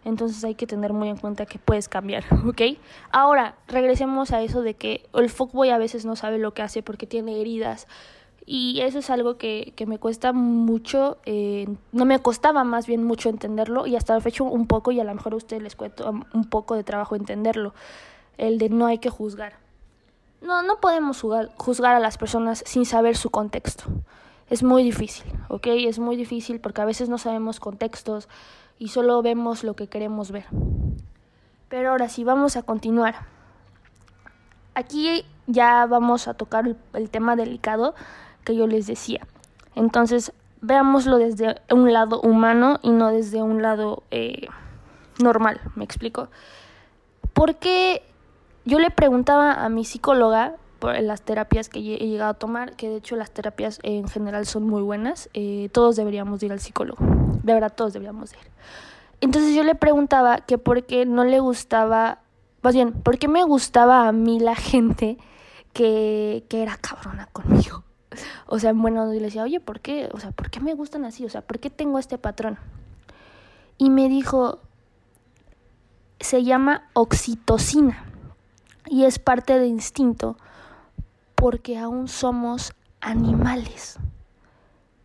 Entonces 0.05 0.43
hay 0.45 0.55
que 0.55 0.67
tener 0.67 0.93
muy 0.95 1.11
en 1.11 1.19
cuenta 1.19 1.45
que 1.45 1.59
puedes 1.59 1.89
cambiar, 1.89 2.25
¿ok? 2.47 2.79
Ahora, 3.11 3.57
regresemos 3.69 4.33
a 4.33 4.43
eso 4.43 4.63
de 4.63 4.75
que 4.75 5.07
el 5.15 5.29
fuckboy 5.29 5.71
a 5.71 5.79
veces 5.79 6.05
no 6.05 6.17
sabe 6.17 6.39
lo 6.39 6.55
que 6.55 6.63
hace 6.63 6.83
porque 6.83 7.07
tiene 7.07 7.41
heridas. 7.41 7.87
Y 8.47 8.81
eso 8.81 8.99
es 8.99 9.11
algo 9.11 9.37
que, 9.37 9.75
que 9.77 9.87
me 9.87 9.99
cuesta 9.99 10.33
mucho, 10.33 11.19
eh, 11.25 11.69
no 11.93 12.05
me 12.05 12.19
costaba 12.21 12.65
más 12.65 12.87
bien 12.87 13.05
mucho 13.05 13.29
entenderlo 13.29 13.87
y 13.87 13.95
hasta 13.97 14.15
la 14.15 14.21
fecha 14.21 14.43
un 14.43 14.67
poco 14.67 14.91
y 14.91 14.99
a 14.99 15.05
lo 15.05 15.15
mejor 15.15 15.35
a 15.35 15.37
ustedes 15.37 15.63
les 15.63 15.77
cuento 15.77 16.11
un 16.11 16.45
poco 16.49 16.75
de 16.75 16.83
trabajo 16.83 17.15
entenderlo, 17.15 17.75
el 18.39 18.59
de 18.59 18.71
no 18.71 18.87
hay 18.87 18.99
que 18.99 19.11
juzgar. 19.11 19.70
No, 20.41 20.63
no 20.63 20.81
podemos 20.81 21.23
juzgar, 21.57 21.95
a 21.95 22.01
las 22.01 22.17
personas 22.17 22.63
sin 22.67 22.87
saber 22.87 23.17
su 23.17 23.31
contexto. 23.31 23.85
Es 24.49 24.63
muy 24.63 24.83
difícil, 24.83 25.31
¿ok? 25.49 25.67
Es 25.67 25.99
muy 25.99 26.17
difícil 26.17 26.61
porque 26.61 26.81
a 26.81 26.85
veces 26.85 27.09
no 27.09 27.19
sabemos 27.19 27.61
contextos 27.61 28.29
y 28.79 28.89
solo 28.89 29.23
vemos 29.23 29.63
lo 29.63 29.75
que 29.75 29.89
queremos 29.89 30.31
ver. 30.31 30.47
Pero 31.69 31.91
ahora 31.91 32.09
sí, 32.09 32.25
vamos 32.25 32.57
a 32.57 32.63
continuar. 32.63 33.27
Aquí 34.75 35.25
ya 35.47 35.87
vamos 35.87 36.27
a 36.27 36.35
tocar 36.35 36.67
el, 36.67 36.77
el 36.95 37.11
tema 37.11 37.37
delicado 37.37 37.95
que 38.45 38.57
yo 38.57 38.67
les 38.67 38.87
decía. 38.87 39.27
Entonces, 39.77 40.33
veámoslo 40.61 41.19
desde 41.19 41.61
un 41.71 41.93
lado 41.93 42.21
humano 42.21 42.79
y 42.83 42.91
no 42.91 43.11
desde 43.11 43.43
un 43.43 43.63
lado 43.63 44.03
eh, 44.11 44.49
normal, 45.23 45.61
¿me 45.75 45.85
explico? 45.85 46.29
Porque 47.33 48.03
yo 48.65 48.79
le 48.79 48.91
preguntaba 48.91 49.53
a 49.53 49.69
mi 49.69 49.85
psicóloga 49.85 50.57
por 50.79 50.99
las 51.01 51.23
terapias 51.23 51.69
que 51.69 51.79
he 51.79 52.07
llegado 52.07 52.31
a 52.31 52.35
tomar, 52.35 52.75
que 52.75 52.89
de 52.89 52.97
hecho 52.97 53.17
las 53.17 53.31
terapias 53.31 53.79
en 53.83 54.09
general 54.09 54.47
son 54.47 54.65
muy 54.65 54.83
buenas, 54.83 55.29
eh, 55.35 55.69
todos 55.73 55.97
deberíamos 55.97 56.43
ir 56.43 56.53
al 56.53 56.61
psicólogo, 56.61 57.05
de 57.43 57.55
verdad 57.55 57.73
todos 57.75 57.93
deberíamos 57.93 58.33
ir. 58.33 58.39
Entonces 59.21 59.55
yo 59.55 59.63
le 59.63 59.75
preguntaba 59.75 60.39
que 60.39 60.57
por 60.57 60.85
qué 60.85 61.05
no 61.05 61.25
le 61.25 61.41
gustaba, 61.41 62.21
más 62.63 62.75
bien, 62.75 62.93
por 62.93 63.19
qué 63.19 63.29
me 63.29 63.45
gustaba 63.45 64.09
a 64.09 64.13
mí 64.13 64.41
la 64.41 64.55
gente 64.55 65.19
que, 65.75 66.45
que 66.49 66.63
era 66.63 66.77
cabrona 66.79 67.29
conmigo. 67.33 67.85
O 68.47 68.59
sea, 68.59 68.73
bueno, 68.73 69.07
le 69.07 69.21
decía, 69.21 69.43
oye, 69.43 69.61
¿por 69.61 69.81
qué? 69.81 70.09
O 70.13 70.19
sea, 70.19 70.33
¿por 70.33 70.51
qué 70.51 70.61
me 70.61 70.75
gustan 70.75 71.05
así? 71.05 71.25
O 71.25 71.29
sea, 71.29 71.43
¿por 71.43 71.61
qué 71.61 71.71
tengo 71.71 71.99
este 71.99 72.19
patrón? 72.19 72.59
Y 73.79 73.91
me 73.91 74.09
dijo, 74.09 74.59
se 76.19 76.43
llama 76.43 76.89
oxitocina 76.95 78.10
y 78.91 79.05
es 79.05 79.19
parte 79.19 79.59
de 79.59 79.67
instinto 79.67 80.37
porque 81.35 81.79
aún 81.79 82.09
somos 82.09 82.73
animales. 83.01 83.99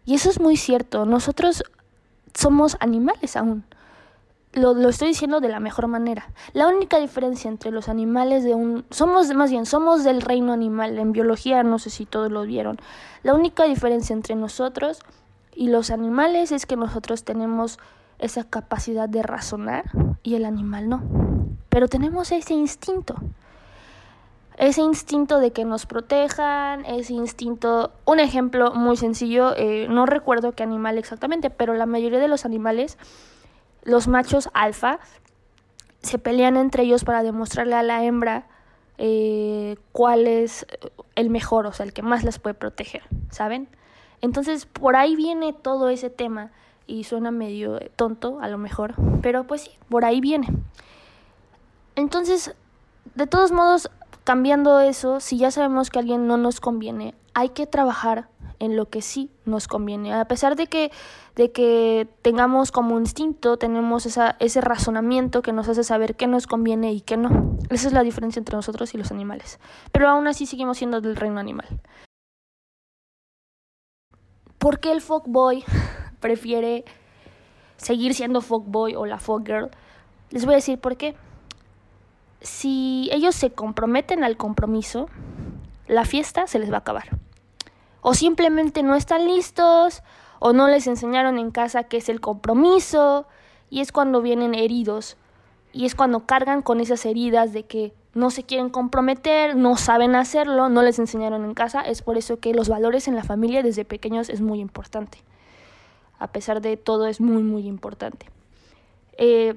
Y 0.03 0.15
eso 0.15 0.29
es 0.29 0.41
muy 0.41 0.57
cierto, 0.57 1.05
nosotros 1.05 1.63
somos 2.33 2.75
animales 2.81 3.37
aún 3.37 3.63
lo, 4.55 4.73
lo, 4.73 4.89
estoy 4.89 5.09
diciendo 5.09 5.41
de 5.41 5.49
la 5.49 5.59
mejor 5.59 5.87
manera. 5.87 6.29
La 6.53 6.67
única 6.67 6.97
diferencia 6.99 7.49
entre 7.49 7.71
los 7.71 7.89
animales 7.89 8.43
de 8.43 8.55
un... 8.55 8.85
Somos, 8.89 9.33
más 9.35 9.51
bien, 9.51 9.65
somos 9.65 10.03
del 10.03 10.21
reino 10.21 10.53
animal. 10.53 10.97
En 10.97 11.11
biología, 11.11 11.61
no 11.63 11.77
sé 11.77 11.89
si 11.89 12.05
todos 12.05 12.31
lo 12.31 12.43
vieron. 12.43 12.77
La 13.23 13.33
única 13.33 13.65
diferencia 13.65 14.13
entre 14.13 14.35
nosotros 14.35 15.01
y 15.53 15.67
los 15.67 15.91
animales 15.91 16.51
es 16.51 16.65
que 16.65 16.77
nosotros 16.77 17.23
tenemos 17.23 17.79
esa 18.17 18.45
capacidad 18.45 19.09
de 19.09 19.23
razonar 19.23 19.91
y 20.23 20.35
el 20.35 20.45
animal 20.45 20.89
no. 20.89 21.03
Pero 21.69 21.87
tenemos 21.87 22.31
ese 22.31 22.53
instinto. 22.53 23.15
Ese 24.57 24.81
instinto 24.81 25.39
de 25.39 25.51
que 25.51 25.65
nos 25.65 25.85
protejan, 25.85 26.85
ese 26.85 27.13
instinto... 27.13 27.91
Un 28.05 28.19
ejemplo 28.19 28.73
muy 28.73 28.95
sencillo, 28.97 29.53
eh, 29.55 29.87
no 29.89 30.05
recuerdo 30.05 30.53
qué 30.53 30.63
animal 30.63 30.97
exactamente, 30.97 31.49
pero 31.49 31.73
la 31.73 31.85
mayoría 31.85 32.19
de 32.19 32.27
los 32.27 32.45
animales 32.45 32.97
los 33.83 34.07
machos 34.07 34.49
alfa 34.53 34.99
se 36.01 36.19
pelean 36.19 36.57
entre 36.57 36.83
ellos 36.83 37.03
para 37.03 37.23
demostrarle 37.23 37.75
a 37.75 37.83
la 37.83 38.03
hembra 38.03 38.47
eh, 38.97 39.77
cuál 39.91 40.27
es 40.27 40.65
el 41.15 41.29
mejor, 41.29 41.65
o 41.67 41.73
sea, 41.73 41.85
el 41.85 41.93
que 41.93 42.01
más 42.01 42.23
las 42.23 42.39
puede 42.39 42.53
proteger, 42.53 43.03
¿saben? 43.29 43.67
Entonces, 44.21 44.65
por 44.65 44.95
ahí 44.95 45.15
viene 45.15 45.53
todo 45.53 45.89
ese 45.89 46.09
tema 46.09 46.51
y 46.87 47.03
suena 47.03 47.31
medio 47.31 47.79
tonto 47.95 48.39
a 48.41 48.47
lo 48.47 48.57
mejor, 48.57 48.95
pero 49.21 49.45
pues 49.45 49.61
sí, 49.61 49.71
por 49.89 50.05
ahí 50.05 50.21
viene. 50.21 50.47
Entonces, 51.95 52.55
de 53.15 53.27
todos 53.27 53.51
modos, 53.51 53.89
cambiando 54.25 54.79
eso, 54.79 55.21
si 55.21 55.37
ya 55.37 55.51
sabemos 55.51 55.89
que 55.89 55.99
alguien 55.99 56.27
no 56.27 56.35
nos 56.35 56.59
conviene, 56.59 57.13
hay 57.33 57.49
que 57.49 57.67
trabajar 57.67 58.27
en 58.59 58.75
lo 58.75 58.89
que 58.89 59.01
sí 59.01 59.29
nos 59.45 59.67
conviene. 59.67 60.13
A 60.13 60.25
pesar 60.25 60.55
de 60.55 60.67
que, 60.67 60.91
de 61.35 61.51
que 61.51 62.07
tengamos 62.21 62.71
como 62.71 62.97
instinto, 62.97 63.57
tenemos 63.57 64.05
ese 64.05 64.61
razonamiento 64.61 65.41
que 65.41 65.53
nos 65.53 65.69
hace 65.69 65.83
saber 65.83 66.15
qué 66.15 66.27
nos 66.27 66.47
conviene 66.47 66.91
y 66.91 67.01
qué 67.01 67.17
no. 67.17 67.57
Esa 67.69 67.87
es 67.87 67.93
la 67.93 68.03
diferencia 68.03 68.39
entre 68.39 68.55
nosotros 68.55 68.93
y 68.93 68.97
los 68.97 69.11
animales. 69.11 69.59
Pero 69.91 70.09
aún 70.09 70.27
así 70.27 70.45
seguimos 70.45 70.77
siendo 70.77 71.01
del 71.01 71.15
reino 71.15 71.39
animal. 71.39 71.67
¿Por 74.57 74.79
qué 74.79 74.91
el 74.91 75.01
fuckboy 75.01 75.63
prefiere 76.19 76.85
seguir 77.77 78.15
siendo 78.15 78.41
fuckboy 78.41 78.95
o 78.95 79.05
la 79.05 79.19
fuckgirl? 79.19 79.69
Les 80.31 80.45
voy 80.45 80.55
a 80.55 80.57
decir 80.57 80.79
por 80.79 80.97
qué. 80.97 81.15
Si 82.45 83.09
ellos 83.11 83.35
se 83.35 83.51
comprometen 83.51 84.23
al 84.23 84.37
compromiso, 84.37 85.09
la 85.87 86.05
fiesta 86.05 86.47
se 86.47 86.59
les 86.59 86.71
va 86.71 86.77
a 86.77 86.79
acabar 86.79 87.09
o 88.07 88.13
simplemente 88.13 88.83
no 88.83 88.93
están 88.93 89.25
listos 89.25 90.03
o 90.37 90.53
no 90.53 90.67
les 90.67 90.85
enseñaron 90.85 91.39
en 91.39 91.49
casa 91.49 91.85
qué 91.85 91.97
es 91.97 92.07
el 92.07 92.21
compromiso 92.21 93.25
y 93.71 93.79
es 93.79 93.91
cuando 93.91 94.21
vienen 94.21 94.53
heridos 94.53 95.17
y 95.73 95.85
es 95.85 95.95
cuando 95.95 96.27
cargan 96.27 96.61
con 96.61 96.79
esas 96.79 97.03
heridas 97.07 97.51
de 97.51 97.63
que 97.63 97.93
no 98.13 98.29
se 98.29 98.43
quieren 98.43 98.69
comprometer, 98.69 99.55
no 99.55 99.75
saben 99.75 100.13
hacerlo, 100.13 100.69
no 100.69 100.83
les 100.83 100.99
enseñaron 100.99 101.45
en 101.45 101.55
casa. 101.55 101.81
Es 101.81 102.03
por 102.03 102.15
eso 102.15 102.39
que 102.39 102.53
los 102.53 102.69
valores 102.69 103.07
en 103.07 103.15
la 103.15 103.23
familia 103.23 103.63
desde 103.63 103.85
pequeños 103.85 104.29
es 104.29 104.39
muy 104.39 104.59
importante. 104.59 105.17
A 106.19 106.27
pesar 106.27 106.61
de 106.61 106.77
todo 106.77 107.07
es 107.07 107.19
muy, 107.19 107.41
muy 107.41 107.65
importante. 107.65 108.27
Eh, 109.17 109.55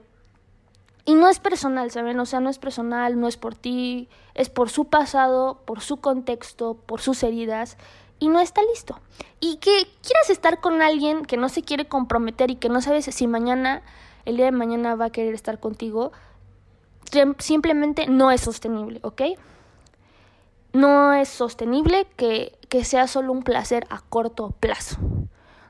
y 1.08 1.14
no 1.14 1.30
es 1.30 1.38
personal, 1.38 1.90
¿saben? 1.90 2.20
O 2.20 2.26
sea, 2.26 2.38
no 2.38 2.50
es 2.50 2.58
personal, 2.58 3.18
no 3.18 3.28
es 3.28 3.38
por 3.38 3.54
ti, 3.54 4.10
es 4.34 4.50
por 4.50 4.68
su 4.68 4.84
pasado, 4.90 5.62
por 5.64 5.80
su 5.80 5.96
contexto, 6.02 6.74
por 6.74 7.00
sus 7.00 7.22
heridas 7.22 7.78
y 8.18 8.28
no 8.28 8.40
está 8.40 8.60
listo. 8.64 9.00
Y 9.40 9.56
que 9.56 9.86
quieras 10.02 10.28
estar 10.28 10.60
con 10.60 10.82
alguien 10.82 11.24
que 11.24 11.38
no 11.38 11.48
se 11.48 11.62
quiere 11.62 11.88
comprometer 11.88 12.50
y 12.50 12.56
que 12.56 12.68
no 12.68 12.82
sabes 12.82 13.06
si 13.06 13.26
mañana, 13.26 13.80
el 14.26 14.36
día 14.36 14.44
de 14.44 14.52
mañana 14.52 14.96
va 14.96 15.06
a 15.06 15.10
querer 15.10 15.32
estar 15.32 15.58
contigo, 15.58 16.12
simplemente 17.38 18.06
no 18.06 18.30
es 18.30 18.42
sostenible, 18.42 19.00
¿ok? 19.02 19.22
No 20.74 21.14
es 21.14 21.30
sostenible 21.30 22.06
que, 22.16 22.58
que 22.68 22.84
sea 22.84 23.06
solo 23.06 23.32
un 23.32 23.44
placer 23.44 23.86
a 23.88 24.02
corto 24.02 24.50
plazo. 24.60 24.98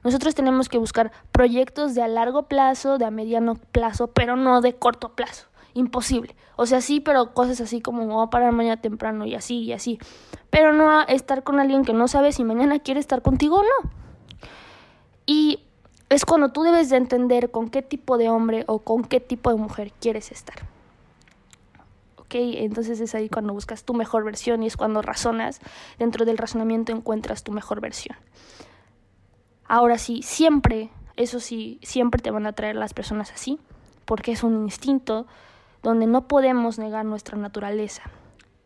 Nosotros 0.09 0.35
tenemos 0.35 0.71
que 0.71 0.79
buscar 0.79 1.13
proyectos 1.33 1.95
de 1.95 2.01
a 2.01 2.09
largo 2.09 2.45
plazo, 2.45 2.97
de 2.97 3.05
a 3.05 3.11
mediano 3.11 3.57
plazo, 3.57 4.07
pero 4.07 4.37
no 4.37 4.63
de 4.63 4.73
corto 4.73 5.11
plazo 5.11 5.49
imposible. 5.75 6.35
O 6.57 6.65
sea, 6.65 6.81
sí, 6.81 6.99
pero 6.99 7.35
cosas 7.35 7.61
así 7.61 7.83
como 7.83 8.07
voy 8.07 8.27
a 8.27 8.31
parar 8.31 8.53
mañana 8.53 8.81
temprano 8.81 9.27
y 9.27 9.35
así 9.35 9.59
y 9.65 9.75
así. 9.75 9.99
Pero 10.49 10.73
no 10.73 11.03
estar 11.03 11.43
con 11.43 11.61
alguien 11.61 11.85
que 11.85 11.93
no 11.93 12.09
sabe 12.09 12.33
si 12.33 12.43
mañana 12.43 12.79
quiere 12.79 13.01
estar 13.01 13.21
contigo 13.21 13.57
o 13.57 13.63
no. 13.63 13.91
Y 15.27 15.61
es 16.09 16.25
cuando 16.25 16.53
tú 16.53 16.63
debes 16.63 16.89
de 16.89 16.97
entender 16.97 17.51
con 17.51 17.69
qué 17.69 17.83
tipo 17.83 18.17
de 18.17 18.31
hombre 18.31 18.65
o 18.67 18.79
con 18.79 19.05
qué 19.05 19.21
tipo 19.21 19.51
de 19.51 19.57
mujer 19.57 19.93
quieres 20.01 20.33
estar. 20.33 20.57
¿Ok? 22.17 22.35
Entonces 22.35 22.99
es 23.01 23.15
ahí 23.15 23.29
cuando 23.29 23.53
buscas 23.53 23.85
tu 23.85 23.93
mejor 23.93 24.25
versión 24.25 24.63
y 24.63 24.69
es 24.69 24.79
cuando 24.79 25.03
razonas. 25.03 25.61
Dentro 25.99 26.25
del 26.25 26.39
razonamiento 26.39 26.93
encuentras 26.93 27.45
tu 27.45 27.53
mejor 27.53 27.83
versión. 27.83 28.17
Ahora 29.69 29.99
sí, 29.99 30.23
siempre, 30.23 30.91
eso 31.17 31.41
sí, 31.41 31.79
siempre 31.83 32.23
te 32.23 32.31
van 32.31 32.47
a 32.47 32.55
traer 32.55 32.75
las 32.75 32.95
personas 32.95 33.31
así, 33.31 33.59
porque 34.07 34.33
es 34.33 34.43
un 34.43 34.65
instinto, 34.65 35.27
donde 35.83 36.07
no 36.07 36.27
podemos 36.27 36.79
negar 36.79 37.05
nuestra 37.05 37.37
naturaleza. 37.37 38.03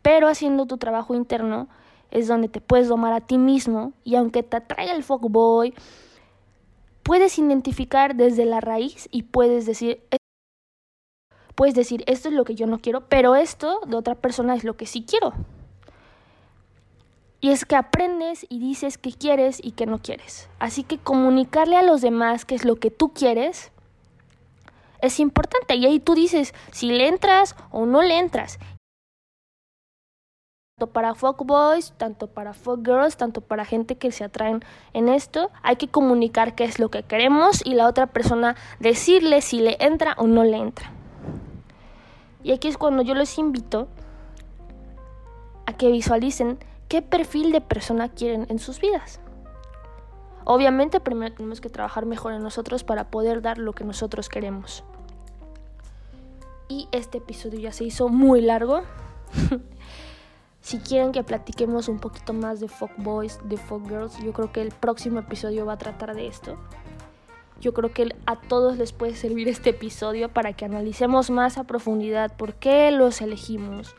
Pero 0.00 0.28
haciendo 0.28 0.66
tu 0.66 0.78
trabajo 0.78 1.14
interno 1.14 1.68
es 2.12 2.28
donde 2.28 2.48
te 2.48 2.60
puedes 2.60 2.88
domar 2.88 3.12
a 3.12 3.20
ti 3.20 3.36
mismo 3.36 3.92
y 4.04 4.14
aunque 4.14 4.44
te 4.44 4.58
atraiga 4.58 4.94
el 4.94 5.02
fuckboy, 5.02 5.74
puedes 7.02 7.36
identificar 7.38 8.14
desde 8.14 8.44
la 8.44 8.60
raíz 8.60 9.08
y 9.10 9.24
puedes 9.24 9.66
decir, 9.66 10.02
puedes 11.56 11.74
decir, 11.74 12.04
esto 12.06 12.28
es 12.28 12.34
lo 12.34 12.44
que 12.44 12.54
yo 12.54 12.66
no 12.66 12.78
quiero, 12.78 13.08
pero 13.08 13.34
esto 13.34 13.80
de 13.86 13.96
otra 13.96 14.14
persona 14.14 14.54
es 14.54 14.62
lo 14.62 14.76
que 14.76 14.86
sí 14.86 15.04
quiero. 15.04 15.32
Y 17.44 17.50
es 17.50 17.64
que 17.64 17.74
aprendes 17.74 18.46
y 18.48 18.60
dices 18.60 18.98
qué 18.98 19.10
quieres 19.12 19.58
y 19.60 19.72
qué 19.72 19.84
no 19.84 19.98
quieres. 19.98 20.48
Así 20.60 20.84
que 20.84 20.98
comunicarle 20.98 21.76
a 21.76 21.82
los 21.82 22.00
demás 22.00 22.44
qué 22.44 22.54
es 22.54 22.64
lo 22.64 22.76
que 22.76 22.92
tú 22.92 23.12
quieres 23.12 23.72
es 25.00 25.18
importante. 25.18 25.74
Y 25.74 25.84
ahí 25.84 25.98
tú 25.98 26.14
dices 26.14 26.54
si 26.70 26.92
le 26.92 27.08
entras 27.08 27.56
o 27.72 27.84
no 27.84 28.00
le 28.00 28.18
entras. 28.18 28.60
tanto 30.78 30.92
para 30.92 31.14
folk 31.16 31.44
boys, 31.44 31.92
tanto 31.96 32.28
para 32.28 32.54
folk 32.54 32.86
girls, 32.86 33.16
tanto 33.16 33.40
para 33.40 33.64
gente 33.64 33.96
que 33.96 34.12
se 34.12 34.22
atraen 34.22 34.64
en 34.92 35.08
esto. 35.08 35.50
Hay 35.64 35.74
que 35.74 35.88
comunicar 35.88 36.54
qué 36.54 36.62
es 36.62 36.78
lo 36.78 36.90
que 36.90 37.02
queremos 37.02 37.66
y 37.66 37.74
la 37.74 37.88
otra 37.88 38.06
persona 38.06 38.54
decirle 38.78 39.42
si 39.42 39.58
le 39.58 39.76
entra 39.80 40.14
o 40.16 40.28
no 40.28 40.44
le 40.44 40.58
entra. 40.58 40.92
Y 42.44 42.52
aquí 42.52 42.68
es 42.68 42.78
cuando 42.78 43.02
yo 43.02 43.16
les 43.16 43.36
invito 43.36 43.88
a 45.66 45.72
que 45.72 45.90
visualicen 45.90 46.58
qué 46.92 47.00
perfil 47.00 47.52
de 47.52 47.62
persona 47.62 48.10
quieren 48.10 48.44
en 48.50 48.58
sus 48.58 48.78
vidas. 48.78 49.18
Obviamente 50.44 51.00
primero 51.00 51.34
tenemos 51.34 51.62
que 51.62 51.70
trabajar 51.70 52.04
mejor 52.04 52.34
en 52.34 52.42
nosotros 52.42 52.84
para 52.84 53.10
poder 53.10 53.40
dar 53.40 53.56
lo 53.56 53.72
que 53.72 53.82
nosotros 53.82 54.28
queremos. 54.28 54.84
Y 56.68 56.88
este 56.92 57.16
episodio 57.16 57.60
ya 57.60 57.72
se 57.72 57.84
hizo 57.84 58.10
muy 58.10 58.42
largo. 58.42 58.82
si 60.60 60.80
quieren 60.80 61.12
que 61.12 61.24
platiquemos 61.24 61.88
un 61.88 61.98
poquito 61.98 62.34
más 62.34 62.60
de 62.60 62.68
folk 62.68 62.92
boys, 62.98 63.40
de 63.44 63.56
folk 63.56 63.88
girls, 63.88 64.18
yo 64.18 64.34
creo 64.34 64.52
que 64.52 64.60
el 64.60 64.68
próximo 64.70 65.20
episodio 65.20 65.64
va 65.64 65.72
a 65.72 65.78
tratar 65.78 66.14
de 66.14 66.26
esto. 66.26 66.58
Yo 67.58 67.72
creo 67.72 67.94
que 67.94 68.14
a 68.26 68.38
todos 68.38 68.76
les 68.76 68.92
puede 68.92 69.14
servir 69.14 69.48
este 69.48 69.70
episodio 69.70 70.28
para 70.28 70.52
que 70.52 70.66
analicemos 70.66 71.30
más 71.30 71.56
a 71.56 71.64
profundidad 71.64 72.36
por 72.36 72.52
qué 72.56 72.90
los 72.90 73.22
elegimos. 73.22 73.94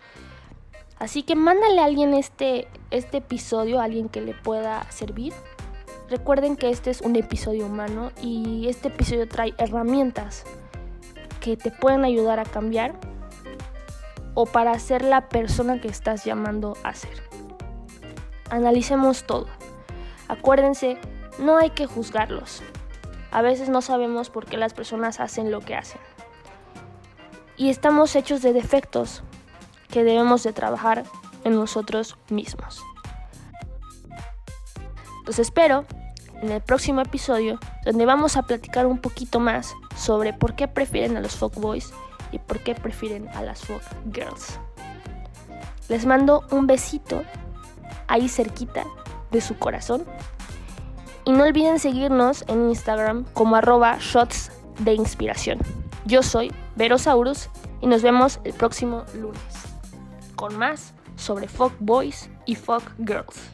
Así 1.03 1.23
que 1.23 1.35
mándale 1.35 1.81
a 1.81 1.83
alguien 1.83 2.13
este, 2.13 2.65
este 2.89 3.17
episodio, 3.17 3.81
a 3.81 3.83
alguien 3.83 4.07
que 4.07 4.21
le 4.21 4.33
pueda 4.33 4.89
servir. 4.89 5.33
Recuerden 6.09 6.55
que 6.55 6.69
este 6.69 6.91
es 6.91 7.01
un 7.01 7.17
episodio 7.17 7.65
humano 7.65 8.13
y 8.21 8.69
este 8.69 8.87
episodio 8.87 9.27
trae 9.27 9.53
herramientas 9.57 10.45
que 11.41 11.57
te 11.57 11.71
pueden 11.71 12.05
ayudar 12.05 12.39
a 12.39 12.45
cambiar 12.45 12.93
o 14.33 14.45
para 14.45 14.79
ser 14.79 15.01
la 15.01 15.27
persona 15.27 15.81
que 15.81 15.89
estás 15.89 16.23
llamando 16.23 16.77
a 16.83 16.93
ser. 16.93 17.21
Analicemos 18.49 19.25
todo. 19.25 19.47
Acuérdense, 20.29 20.97
no 21.37 21.57
hay 21.57 21.71
que 21.71 21.85
juzgarlos. 21.85 22.63
A 23.29 23.41
veces 23.41 23.67
no 23.67 23.81
sabemos 23.81 24.29
por 24.29 24.45
qué 24.45 24.55
las 24.55 24.73
personas 24.73 25.19
hacen 25.19 25.51
lo 25.51 25.59
que 25.59 25.75
hacen. 25.75 25.99
Y 27.57 27.69
estamos 27.71 28.15
hechos 28.15 28.41
de 28.41 28.53
defectos 28.53 29.21
que 29.93 30.03
debemos 30.03 30.41
de 30.41 30.53
trabajar 30.53 31.03
en 31.43 31.53
nosotros 31.53 32.17
mismos. 32.29 32.83
Los 35.27 35.37
espero 35.37 35.85
en 36.41 36.49
el 36.49 36.61
próximo 36.61 37.01
episodio 37.01 37.59
donde 37.85 38.07
vamos 38.07 38.35
a 38.35 38.41
platicar 38.41 38.87
un 38.87 38.97
poquito 38.97 39.39
más 39.39 39.71
sobre 39.95 40.33
por 40.33 40.55
qué 40.55 40.67
prefieren 40.67 41.15
a 41.15 41.19
los 41.19 41.35
folk 41.35 41.53
boys 41.59 41.93
y 42.31 42.39
por 42.39 42.59
qué 42.61 42.73
prefieren 42.73 43.27
a 43.35 43.43
las 43.43 43.63
folk 43.63 43.83
girls. 44.11 44.59
Les 45.89 46.07
mando 46.07 46.43
un 46.49 46.65
besito 46.65 47.21
ahí 48.07 48.27
cerquita 48.29 48.85
de 49.29 49.41
su 49.41 49.59
corazón 49.59 50.05
y 51.23 51.33
no 51.33 51.43
olviden 51.43 51.77
seguirnos 51.77 52.45
en 52.47 52.69
Instagram 52.69 53.25
como 53.33 53.57
arroba 53.57 53.99
shots 53.99 54.51
de 54.79 54.95
inspiración. 54.95 55.59
Yo 56.05 56.23
soy 56.23 56.51
Verosaurus 56.75 57.51
y 57.79 57.85
nos 57.85 58.01
vemos 58.01 58.39
el 58.43 58.53
próximo 58.53 59.03
lunes 59.13 59.72
con 60.43 60.57
más 60.57 60.93
sobre 61.15 61.47
folk 61.47 61.73
boys 61.79 62.29
y 62.45 62.55
folk 62.55 62.83
girls. 62.97 63.52